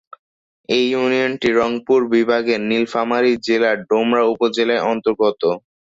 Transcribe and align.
এই 0.69 0.83
ইউনিয়নটি 0.91 1.49
রংপুর 1.59 1.99
বিভাগের 2.13 2.59
নীলফামারী 2.69 3.33
জেলার 3.45 3.77
ডোমার 3.89 4.21
উপজেলার 4.33 4.85
অন্তর্গত। 4.91 5.41